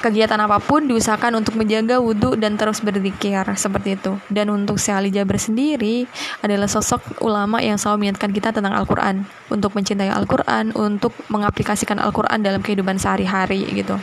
kegiatan 0.00 0.38
apa 0.40 0.60
pun 0.62 0.84
diusahakan 0.86 1.40
untuk 1.40 1.58
menjaga 1.58 1.98
wudhu 1.98 2.36
dan 2.38 2.54
terus 2.54 2.80
berzikir 2.80 3.44
seperti 3.56 3.96
itu. 3.96 4.16
Dan 4.30 4.52
untuk 4.52 4.76
si 4.76 4.92
Ali 4.92 5.10
Jaber 5.10 5.40
sendiri 5.40 6.04
adalah 6.40 6.70
sosok 6.70 7.20
ulama 7.24 7.58
yang 7.60 7.80
selalu 7.80 8.06
mengingatkan 8.06 8.30
kita 8.32 8.48
tentang 8.54 8.74
Al-Quran, 8.76 9.26
untuk 9.48 9.72
mencintai 9.74 10.12
Al-Quran, 10.12 10.76
untuk 10.76 11.16
mengaplikasikan 11.32 11.98
Al-Quran 11.98 12.40
dalam 12.42 12.60
kehidupan 12.60 12.96
sehari-hari 13.00 13.64
gitu. 13.72 13.98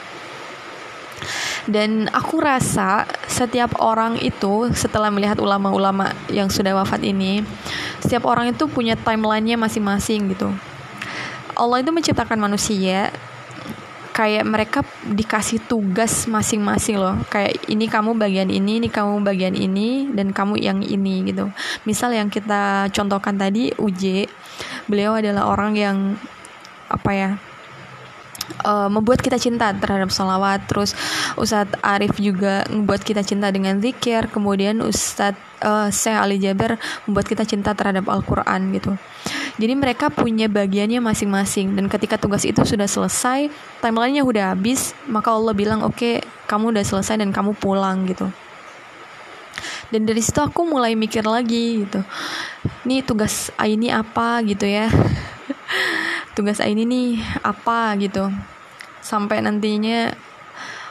Dan 1.64 2.12
aku 2.12 2.44
rasa 2.44 3.08
setiap 3.32 3.80
orang 3.80 4.20
itu 4.20 4.68
setelah 4.76 5.08
melihat 5.08 5.40
ulama-ulama 5.40 6.12
yang 6.28 6.52
sudah 6.52 6.76
wafat 6.76 7.00
ini, 7.08 7.40
setiap 8.04 8.28
orang 8.28 8.52
itu 8.52 8.68
punya 8.68 9.00
timelinenya 9.00 9.56
masing-masing 9.56 10.36
gitu. 10.36 10.52
Allah 11.56 11.80
itu 11.80 11.94
menciptakan 11.96 12.36
manusia 12.36 13.14
kayak 14.14 14.46
mereka 14.46 14.80
dikasih 15.10 15.66
tugas 15.66 16.30
masing-masing 16.30 17.02
loh. 17.02 17.18
Kayak 17.28 17.58
ini 17.66 17.90
kamu 17.90 18.14
bagian 18.14 18.48
ini 18.54 18.78
ini 18.78 18.88
kamu 18.88 19.26
bagian 19.26 19.58
ini 19.58 20.14
dan 20.14 20.30
kamu 20.30 20.62
yang 20.62 20.80
ini 20.86 21.34
gitu. 21.34 21.50
Misal 21.90 22.14
yang 22.14 22.30
kita 22.30 22.94
contohkan 22.94 23.36
tadi 23.36 23.74
UJ 23.76 24.30
beliau 24.86 25.18
adalah 25.18 25.50
orang 25.50 25.74
yang 25.74 25.98
apa 26.94 27.12
ya 27.12 27.30
uh, 28.62 28.86
membuat 28.94 29.26
kita 29.26 29.42
cinta 29.42 29.74
terhadap 29.74 30.14
salawat 30.14 30.62
terus 30.70 30.94
Ustadz 31.34 31.82
Arif 31.82 32.22
juga 32.22 32.70
membuat 32.70 33.02
kita 33.02 33.26
cinta 33.26 33.50
dengan 33.50 33.82
zikir. 33.82 34.30
Kemudian 34.30 34.78
Ustadz 34.86 35.42
uh, 35.66 35.90
Syekh 35.90 36.18
Ali 36.22 36.38
Jaber 36.38 36.78
membuat 37.10 37.26
kita 37.26 37.50
cinta 37.50 37.74
terhadap 37.74 38.06
Al-Quran 38.06 38.78
gitu 38.78 38.94
jadi 39.54 39.78
mereka 39.78 40.10
punya 40.10 40.50
bagiannya 40.50 40.98
masing-masing 40.98 41.78
dan 41.78 41.86
ketika 41.86 42.18
tugas 42.18 42.42
itu 42.42 42.66
sudah 42.66 42.90
selesai, 42.90 43.54
timelinenya 43.86 44.26
udah 44.26 44.58
habis, 44.58 44.98
maka 45.06 45.30
Allah 45.30 45.54
bilang 45.54 45.86
oke 45.86 45.94
okay, 45.94 46.16
kamu 46.50 46.74
udah 46.74 46.82
selesai 46.82 47.22
dan 47.22 47.30
kamu 47.30 47.54
pulang 47.54 48.10
gitu. 48.10 48.34
Dan 49.94 50.10
dari 50.10 50.26
situ 50.26 50.42
aku 50.42 50.66
mulai 50.66 50.98
mikir 50.98 51.22
lagi 51.22 51.86
gitu. 51.86 52.02
Nih 52.90 53.06
tugas 53.06 53.54
ini 53.62 53.94
apa 53.94 54.42
gitu 54.42 54.66
ya. 54.66 54.90
tugas 56.36 56.58
ini 56.66 56.82
nih 56.90 57.22
apa 57.46 57.94
gitu. 58.02 58.34
Sampai 59.06 59.46
nantinya 59.46 60.10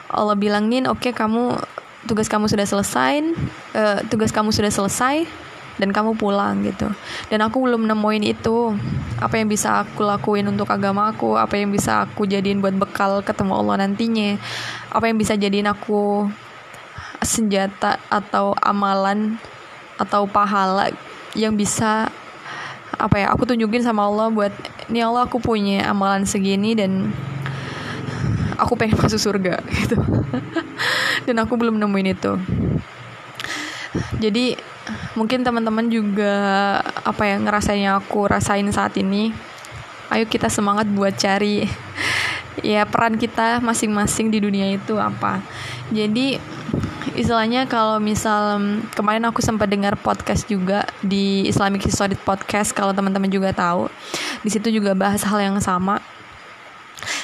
Allah 0.07 0.39
bilangin 0.39 0.87
oke 0.87 1.03
okay, 1.03 1.11
kamu 1.11 1.59
tugas 2.07 2.31
kamu 2.31 2.47
sudah 2.47 2.67
selesai, 2.67 3.27
uh, 3.75 3.99
tugas 4.07 4.31
kamu 4.31 4.55
sudah 4.55 4.71
selesai, 4.71 5.27
dan 5.81 5.89
kamu 5.93 6.17
pulang 6.17 6.65
gitu. 6.67 6.89
Dan 7.33 7.45
aku 7.45 7.63
belum 7.63 7.89
nemuin 7.89 8.25
itu. 8.25 8.75
Apa 9.23 9.39
yang 9.39 9.49
bisa 9.49 9.85
aku 9.87 10.03
lakuin 10.03 10.49
untuk 10.51 10.67
agama 10.69 11.13
aku 11.15 11.39
apa 11.39 11.55
yang 11.55 11.71
bisa 11.71 12.03
aku 12.03 12.27
jadiin 12.27 12.59
buat 12.59 12.75
bekal 12.75 13.23
ketemu 13.23 13.55
Allah 13.55 13.87
nantinya 13.87 14.35
apa 14.91 15.07
yang 15.07 15.15
bisa 15.15 15.39
jadiin 15.39 15.71
aku 15.71 16.27
senjata 17.23 18.03
atau 18.11 18.51
amalan 18.59 19.39
atau 19.95 20.27
pahala 20.27 20.91
yang 21.39 21.55
bisa 21.55 22.11
apa 22.99 23.17
ya 23.23 23.31
aku 23.31 23.47
tunjukin 23.47 23.87
sama 23.87 24.05
Allah 24.11 24.29
buat 24.29 24.51
ini 24.91 25.01
Allah 25.01 25.25
aku 25.25 25.39
punya 25.39 25.87
amalan 25.87 26.27
segini 26.27 26.75
dan 26.75 27.15
aku 28.59 28.79
pengen 28.79 28.99
masuk 29.03 29.19
surga 29.19 29.63
gitu. 29.71 29.97
Dan 31.27 31.39
aku 31.39 31.55
belum 31.55 31.79
nemuin 31.79 32.09
itu. 32.19 32.33
Jadi 34.19 34.59
mungkin 35.13 35.45
teman-teman 35.45 35.89
juga 35.93 36.35
apa 37.05 37.23
ya 37.29 37.37
ngerasain 37.37 37.83
yang 37.83 37.97
aku 38.01 38.29
rasain 38.29 38.67
saat 38.73 38.97
ini. 38.97 39.33
Ayo 40.13 40.29
kita 40.29 40.53
semangat 40.53 40.89
buat 40.93 41.17
cari 41.17 41.65
ya 42.61 42.85
peran 42.85 43.17
kita 43.17 43.65
masing-masing 43.65 44.29
di 44.29 44.39
dunia 44.41 44.73
itu 44.77 45.01
apa. 45.01 45.41
Jadi 45.93 46.37
istilahnya 47.13 47.69
kalau 47.69 48.01
misal 48.01 48.57
kemarin 48.97 49.29
aku 49.29 49.45
sempat 49.45 49.69
dengar 49.69 49.97
podcast 50.01 50.49
juga 50.49 50.89
di 51.05 51.45
Islamic 51.49 51.85
History 51.85 52.17
Podcast 52.17 52.73
kalau 52.73 52.93
teman-teman 52.93 53.29
juga 53.29 53.53
tahu. 53.53 53.89
Di 54.45 54.51
situ 54.53 54.73
juga 54.73 54.97
bahas 54.97 55.25
hal 55.25 55.41
yang 55.41 55.57
sama 55.61 56.01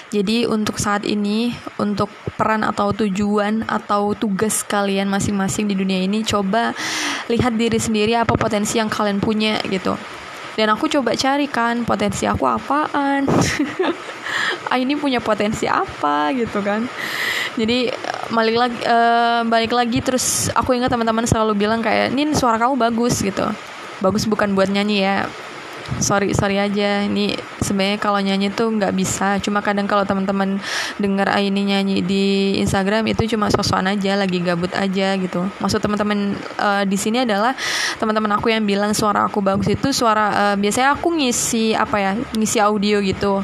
jadi 0.08 0.48
untuk 0.48 0.80
saat 0.80 1.04
ini 1.04 1.52
untuk 1.76 2.08
peran 2.40 2.64
atau 2.64 2.96
tujuan 2.96 3.66
atau 3.68 4.16
tugas 4.16 4.64
kalian 4.64 5.06
masing-masing 5.12 5.68
di 5.68 5.76
dunia 5.76 6.00
ini 6.00 6.24
coba 6.24 6.72
lihat 7.28 7.54
diri 7.60 7.76
sendiri 7.76 8.16
apa 8.16 8.34
potensi 8.34 8.80
yang 8.80 8.88
kalian 8.88 9.20
punya 9.20 9.60
gitu. 9.68 9.94
Dan 10.58 10.74
aku 10.74 10.90
coba 10.90 11.14
cari 11.14 11.46
kan 11.46 11.86
potensi 11.86 12.26
aku 12.26 12.42
apaan. 12.42 13.30
ah 14.72 14.78
ini 14.80 14.98
punya 14.98 15.22
potensi 15.22 15.70
apa 15.70 16.34
gitu 16.34 16.58
kan. 16.66 16.82
Jadi 17.54 17.94
balik 18.34 18.56
lagi 18.58 18.78
uh, 18.82 19.46
balik 19.46 19.70
lagi 19.70 20.02
terus 20.02 20.50
aku 20.50 20.74
ingat 20.74 20.90
teman-teman 20.90 21.30
selalu 21.30 21.54
bilang 21.54 21.78
kayak 21.78 22.10
ini 22.10 22.34
suara 22.34 22.58
kamu 22.58 22.74
bagus 22.74 23.22
gitu. 23.22 23.46
Bagus 24.02 24.26
bukan 24.26 24.58
buat 24.58 24.66
nyanyi 24.66 25.06
ya 25.06 25.30
sorry 25.98 26.36
sorry 26.36 26.60
aja. 26.60 27.04
Ini 27.08 27.34
sebenarnya 27.64 27.98
kalau 27.98 28.20
nyanyi 28.20 28.52
tuh 28.52 28.68
nggak 28.68 28.92
bisa. 28.92 29.40
Cuma 29.40 29.64
kadang 29.64 29.88
kalau 29.88 30.04
teman-teman 30.04 30.60
dengar 31.00 31.32
ini 31.40 31.72
nyanyi 31.72 32.04
di 32.04 32.56
Instagram 32.60 33.08
itu 33.08 33.24
cuma 33.36 33.48
sosokan 33.48 33.96
aja 33.96 34.14
lagi 34.20 34.44
gabut 34.44 34.70
aja 34.76 35.16
gitu. 35.16 35.48
Maksud 35.58 35.80
teman-teman 35.80 36.36
uh, 36.60 36.84
di 36.84 36.96
sini 37.00 37.24
adalah 37.24 37.56
teman-teman 37.96 38.36
aku 38.36 38.52
yang 38.52 38.64
bilang 38.68 38.92
suara 38.92 39.26
aku 39.26 39.40
bagus 39.40 39.72
itu 39.72 39.90
suara 39.90 40.52
uh, 40.52 40.56
biasanya 40.60 40.94
aku 40.94 41.12
ngisi 41.16 41.72
apa 41.72 41.96
ya 41.98 42.12
ngisi 42.36 42.58
audio 42.60 43.00
gitu. 43.00 43.40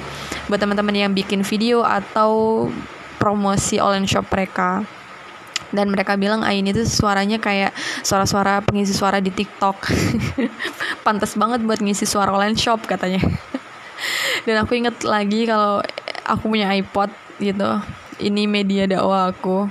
Buat 0.47 0.61
teman-teman 0.61 0.93
yang 0.93 1.13
bikin 1.17 1.41
video 1.41 1.81
atau 1.81 2.69
promosi 3.17 3.81
online 3.81 4.05
shop 4.05 4.29
mereka 4.29 4.85
dan 5.75 5.91
mereka 5.91 6.15
bilang 6.15 6.47
Ain 6.47 6.65
itu 6.65 6.87
suaranya 6.87 7.43
kayak 7.43 7.75
suara-suara 8.07 8.63
pengisi 8.63 8.95
suara 8.95 9.19
di 9.19 9.35
TikTok. 9.35 9.91
Pantas 11.05 11.35
banget 11.35 11.67
buat 11.67 11.83
ngisi 11.83 12.07
suara 12.07 12.31
online 12.31 12.57
shop 12.57 12.87
katanya. 12.87 13.21
Dan 14.47 14.63
aku 14.63 14.79
inget 14.79 15.03
lagi 15.03 15.51
kalau 15.51 15.83
aku 16.23 16.45
punya 16.55 16.71
iPod 16.71 17.11
gitu. 17.43 17.83
Ini 18.23 18.47
media 18.47 18.87
dakwah 18.87 19.35
aku. 19.35 19.67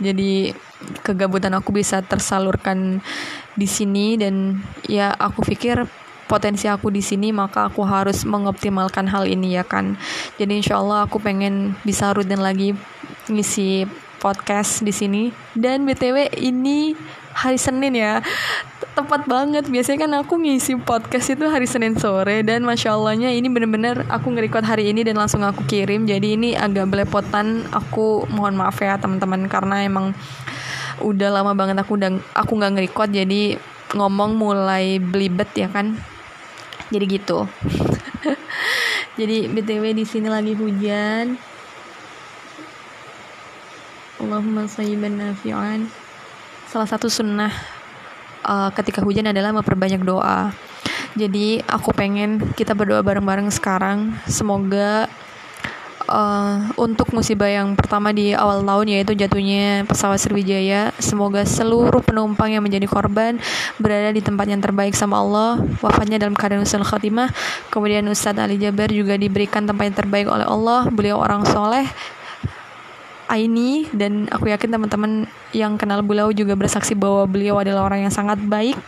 Jadi 0.00 0.56
kegabutan 1.04 1.52
aku 1.56 1.72
bisa 1.72 2.00
tersalurkan 2.00 3.00
di 3.56 3.64
sini 3.64 4.20
dan 4.20 4.60
ya 4.84 5.12
aku 5.16 5.40
pikir 5.40 5.88
potensi 6.28 6.68
aku 6.68 6.92
di 6.92 7.00
sini 7.00 7.32
maka 7.32 7.70
aku 7.72 7.80
harus 7.86 8.26
mengoptimalkan 8.28 9.08
hal 9.08 9.24
ini 9.28 9.56
ya 9.56 9.64
kan. 9.64 9.96
Jadi 10.36 10.64
insya 10.64 10.80
Allah 10.80 11.04
aku 11.08 11.20
pengen 11.20 11.76
bisa 11.86 12.12
rutin 12.12 12.42
lagi 12.42 12.76
ngisi 13.30 13.86
podcast 14.26 14.82
di 14.82 14.90
sini. 14.90 15.30
Dan 15.54 15.86
btw 15.86 16.34
ini 16.34 16.98
hari 17.30 17.62
Senin 17.62 17.94
ya. 17.94 18.18
Tepat 18.98 19.30
banget. 19.30 19.70
Biasanya 19.70 19.98
kan 20.02 20.12
aku 20.26 20.42
ngisi 20.42 20.74
podcast 20.82 21.30
itu 21.30 21.46
hari 21.46 21.70
Senin 21.70 21.94
sore. 21.94 22.42
Dan 22.42 22.66
masya 22.66 22.98
Allahnya 22.98 23.30
ini 23.30 23.46
bener-bener 23.46 24.02
aku 24.10 24.34
nge 24.34 24.50
hari 24.66 24.90
ini 24.90 25.06
dan 25.06 25.22
langsung 25.22 25.46
aku 25.46 25.62
kirim. 25.70 26.10
Jadi 26.10 26.34
ini 26.34 26.58
agak 26.58 26.90
belepotan. 26.90 27.70
Aku 27.70 28.26
mohon 28.34 28.58
maaf 28.58 28.82
ya 28.82 28.98
teman-teman. 28.98 29.46
Karena 29.46 29.86
emang 29.86 30.10
udah 30.98 31.30
lama 31.30 31.54
banget 31.54 31.78
aku 31.78 31.94
udah 31.94 32.18
aku 32.34 32.58
nggak 32.58 32.72
nge 32.74 33.06
jadi 33.22 33.42
ngomong 33.94 34.34
mulai 34.34 34.98
belibet 34.98 35.54
ya 35.54 35.70
kan? 35.70 35.94
Jadi 36.90 37.04
gitu. 37.06 37.46
Jadi 39.16 39.48
btw 39.48 39.96
di 39.96 40.04
sini 40.04 40.28
lagi 40.28 40.52
hujan 40.52 41.55
Allahumma 44.16 44.64
sayyiban 44.70 45.20
nafi'an 45.20 45.90
salah 46.66 46.88
satu 46.88 47.06
sunnah 47.06 47.52
uh, 48.42 48.70
ketika 48.74 49.00
hujan 49.04 49.28
adalah 49.28 49.52
memperbanyak 49.54 50.02
doa 50.02 50.50
jadi 51.16 51.64
aku 51.64 51.96
pengen 51.96 52.40
kita 52.52 52.76
berdoa 52.76 53.00
bareng-bareng 53.00 53.48
sekarang 53.48 54.12
semoga 54.28 55.08
uh, 56.06 56.70
untuk 56.78 57.10
musibah 57.12 57.50
yang 57.50 57.74
pertama 57.74 58.14
di 58.14 58.32
awal 58.32 58.62
tahun 58.62 58.86
yaitu 58.98 59.12
jatuhnya 59.16 59.84
pesawat 59.86 60.22
Sriwijaya. 60.22 60.94
Semoga 60.98 61.42
seluruh 61.44 62.02
penumpang 62.02 62.54
yang 62.54 62.62
menjadi 62.62 62.86
korban 62.86 63.38
berada 63.76 64.10
di 64.14 64.22
tempat 64.22 64.46
yang 64.48 64.62
terbaik 64.62 64.94
sama 64.94 65.20
Allah, 65.20 65.60
wafatnya 65.82 66.22
dalam 66.22 66.34
keadaan 66.34 66.62
usul 66.64 66.86
khatimah. 66.86 67.30
Kemudian 67.70 68.06
Ustadz 68.06 68.40
Ali 68.40 68.56
Jaber 68.56 68.90
juga 68.90 69.18
diberikan 69.18 69.66
tempat 69.66 69.92
yang 69.92 69.96
terbaik 69.98 70.26
oleh 70.30 70.46
Allah. 70.46 70.88
Beliau 70.88 71.20
orang 71.20 71.44
soleh, 71.44 71.86
Aini 73.26 73.90
dan 73.90 74.30
aku 74.30 74.50
yakin 74.50 74.70
teman-teman 74.70 75.26
yang 75.50 75.74
kenal 75.74 76.02
beliau 76.02 76.30
juga 76.30 76.54
bersaksi 76.54 76.94
bahwa 76.94 77.26
beliau 77.26 77.58
adalah 77.58 77.86
orang 77.86 78.06
yang 78.06 78.14
sangat 78.14 78.38
baik 78.46 78.78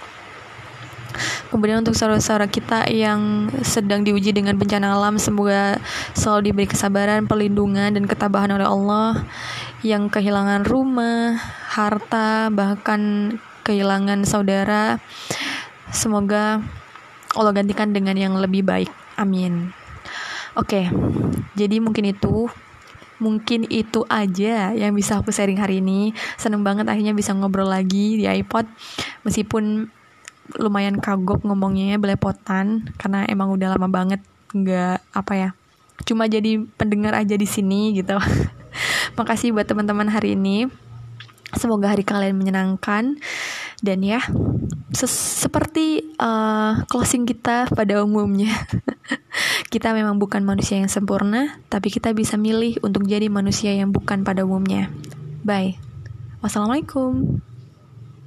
Kemudian 1.48 1.80
untuk 1.80 1.96
saudara-saudara 1.96 2.46
kita 2.46 2.86
yang 2.92 3.48
sedang 3.64 4.04
diuji 4.04 4.36
dengan 4.36 4.54
bencana 4.60 4.94
alam, 4.94 5.16
semoga 5.16 5.80
selalu 6.12 6.52
diberi 6.52 6.66
kesabaran, 6.68 7.24
perlindungan, 7.24 7.96
dan 7.96 8.04
ketabahan 8.04 8.52
oleh 8.52 8.68
Allah. 8.68 9.24
Yang 9.80 10.12
kehilangan 10.12 10.68
rumah, 10.68 11.40
harta, 11.72 12.52
bahkan 12.52 13.32
kehilangan 13.64 14.28
saudara, 14.28 15.00
semoga 15.88 16.60
Allah 17.32 17.52
gantikan 17.56 17.96
dengan 17.96 18.14
yang 18.18 18.36
lebih 18.36 18.66
baik. 18.66 18.90
Amin. 19.16 19.72
Oke, 20.58 20.90
jadi 21.54 21.78
mungkin 21.78 22.12
itu 22.12 22.50
mungkin 23.18 23.66
itu 23.70 24.06
aja 24.06 24.72
yang 24.74 24.94
bisa 24.94 25.18
aku 25.18 25.30
sharing 25.34 25.58
hari 25.58 25.78
ini. 25.82 26.16
Seneng 26.38 26.62
banget 26.62 26.86
akhirnya 26.86 27.14
bisa 27.14 27.34
ngobrol 27.34 27.70
lagi 27.70 28.18
di 28.18 28.24
iPod. 28.26 28.66
Meskipun 29.26 29.90
lumayan 30.56 30.96
kagok 30.98 31.44
ngomongnya 31.44 31.94
ya, 31.94 31.96
belepotan 32.00 32.88
karena 32.96 33.28
emang 33.28 33.52
udah 33.52 33.76
lama 33.76 33.88
banget 33.90 34.24
nggak 34.56 35.04
apa 35.12 35.32
ya 35.36 35.50
cuma 36.08 36.24
jadi 36.24 36.62
pendengar 36.80 37.12
aja 37.12 37.36
di 37.36 37.44
sini 37.44 37.92
gitu 37.92 38.16
makasih 39.18 39.52
buat 39.52 39.68
teman-teman 39.68 40.08
hari 40.08 40.38
ini 40.38 40.70
semoga 41.52 41.92
hari 41.92 42.06
kalian 42.06 42.38
menyenangkan 42.38 43.20
dan 43.82 44.02
ya 44.02 44.22
seperti 45.06 46.16
uh, 46.18 46.82
closing 46.90 47.28
kita 47.28 47.70
pada 47.70 48.02
umumnya. 48.02 48.50
Kita 49.72 49.92
memang 49.94 50.18
bukan 50.18 50.42
manusia 50.42 50.80
yang 50.80 50.90
sempurna 50.90 51.60
tapi 51.68 51.92
kita 51.92 52.16
bisa 52.16 52.40
milih 52.40 52.80
untuk 52.80 53.04
jadi 53.04 53.28
manusia 53.28 53.70
yang 53.76 53.92
bukan 53.92 54.24
pada 54.24 54.42
umumnya. 54.42 54.88
Bye. 55.44 55.76
Wassalamualaikum 56.40 57.44